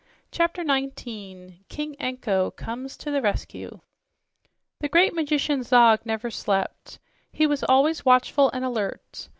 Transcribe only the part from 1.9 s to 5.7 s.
ANKO TO THE RESCUE The great magician